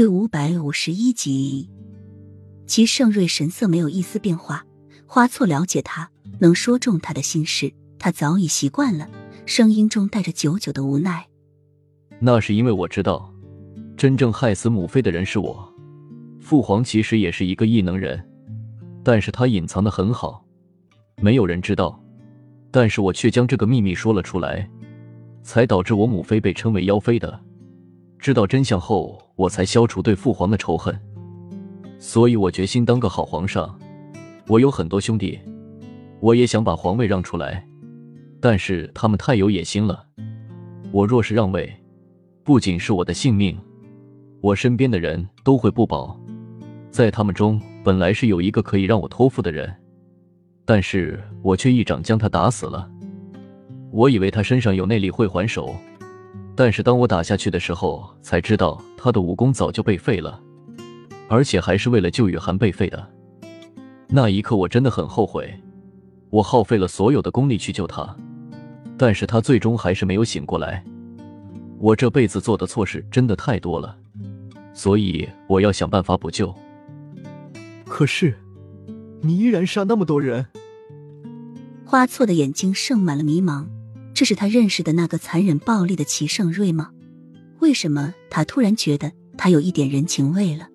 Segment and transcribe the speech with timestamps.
[0.00, 1.68] 第五百五十一集，
[2.66, 4.64] 齐盛瑞神色没有一丝变化。
[5.06, 9.06] 花错了解他，能说中他的心事，他早已习惯了，
[9.44, 11.26] 声音中带着久久的无奈。
[12.18, 13.30] 那是因为我知道，
[13.94, 15.70] 真正害死母妃的人是我。
[16.40, 18.26] 父皇其实也是一个异能人，
[19.04, 20.42] 但是他隐藏的很好，
[21.20, 22.02] 没有人知道。
[22.70, 24.66] 但是我却将这个秘密说了出来，
[25.42, 27.38] 才导致我母妃被称为妖妃的。
[28.18, 30.94] 知道真相后，我才消除对父皇的仇恨，
[31.98, 33.74] 所以我决心当个好皇上。
[34.46, 35.38] 我有很多兄弟，
[36.20, 37.66] 我也想把皇位让出来，
[38.38, 40.06] 但是他们太有野心了。
[40.92, 41.74] 我若是让位，
[42.44, 43.58] 不仅是我的性命，
[44.42, 46.20] 我身边的人都会不保。
[46.90, 49.74] 在他们中，本来是有一个可以让我托付的人，
[50.66, 52.86] 但是我却一掌将他打死了。
[53.90, 55.74] 我以为他身上有内力会还手。
[56.60, 60.38] 但是当我打下去的时候，才知道他的武功早就被废了，
[61.26, 63.02] 而且还是为了救雨涵被废的。
[64.08, 65.58] 那一刻我真的很后悔，
[66.28, 68.14] 我耗费了所有的功力去救他，
[68.98, 70.84] 但是他最终还是没有醒过来。
[71.78, 73.96] 我这辈子做的错事真的太多了，
[74.74, 76.54] 所以我要想办法补救。
[77.86, 78.36] 可是，
[79.22, 80.44] 你依然杀那么多人。
[81.86, 83.64] 花错的眼睛盛满了迷茫。
[84.20, 86.90] 这是他认识的那个残忍暴力的齐盛瑞吗？
[87.60, 90.68] 为什么他突然觉得他有一点人情味了？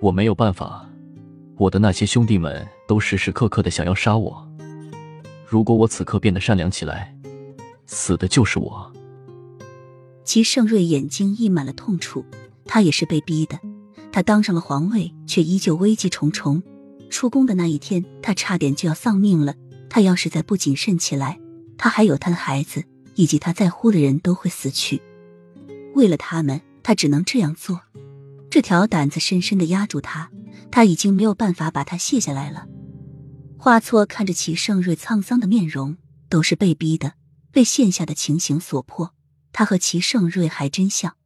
[0.00, 0.90] 我没有办法，
[1.56, 4.44] 我的那些兄弟们都时时刻刻的想要杀我。
[5.46, 7.16] 如果我此刻变得善良起来，
[7.86, 8.92] 死的就是我。
[10.24, 12.24] 齐盛瑞眼睛溢满了痛楚，
[12.64, 13.56] 他也是被逼的。
[14.10, 16.60] 他当上了皇位，却依旧危机重重。
[17.08, 19.54] 出宫的那一天，他差点就要丧命了。
[19.88, 21.38] 他要是再不谨慎起来，
[21.78, 22.84] 他还有他的孩子，
[23.14, 25.00] 以及他在乎的人都会死去。
[25.94, 27.80] 为了他们，他只能这样做。
[28.50, 30.30] 这条胆子深深的压住他，
[30.70, 32.66] 他已经没有办法把它卸下来了。
[33.56, 35.96] 华错看着齐盛瑞沧桑的面容，
[36.28, 37.14] 都是被逼的，
[37.52, 39.14] 被现下的情形所迫。
[39.52, 41.16] 他和齐盛瑞还真像。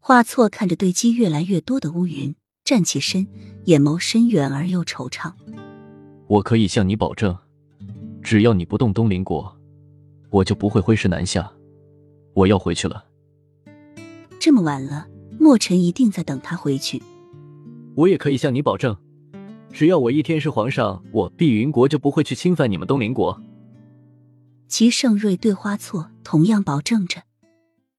[0.00, 2.34] 华错看着堆积越来越多的乌云，
[2.64, 3.26] 站起身，
[3.66, 5.32] 眼眸深远而又惆怅。
[6.26, 7.36] 我可以向你保证，
[8.22, 9.54] 只要你不动东林国。
[10.32, 11.52] 我就不会挥师南下，
[12.32, 13.04] 我要回去了。
[14.40, 15.06] 这么晚了，
[15.38, 17.02] 墨尘一定在等他回去。
[17.94, 18.96] 我也可以向你保证，
[19.70, 23.38] 只要我一天是皇上，我碧云国就不会去侵犯你们东陵国。
[24.68, 27.22] 齐盛瑞对花错同样保证着。